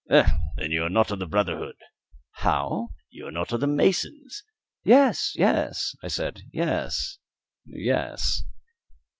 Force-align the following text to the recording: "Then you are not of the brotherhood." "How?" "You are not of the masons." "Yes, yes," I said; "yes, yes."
"Then 0.07 0.71
you 0.71 0.81
are 0.83 0.89
not 0.89 1.11
of 1.11 1.19
the 1.19 1.27
brotherhood." 1.27 1.75
"How?" 2.37 2.87
"You 3.11 3.27
are 3.27 3.31
not 3.31 3.53
of 3.53 3.59
the 3.59 3.67
masons." 3.67 4.43
"Yes, 4.83 5.33
yes," 5.35 5.95
I 6.03 6.07
said; 6.07 6.41
"yes, 6.51 7.19
yes." 7.67 8.41